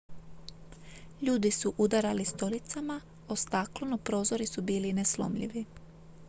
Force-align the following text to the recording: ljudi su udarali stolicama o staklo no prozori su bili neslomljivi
ljudi 1.21 1.51
su 1.51 1.73
udarali 1.77 2.25
stolicama 2.25 3.01
o 3.27 3.35
staklo 3.35 3.87
no 3.87 3.97
prozori 3.97 4.45
su 4.47 4.61
bili 4.61 4.93
neslomljivi 4.93 5.65